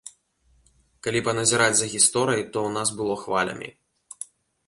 [1.07, 3.69] Калі паназіраць за гісторыяй, то ў нас было хвалямі.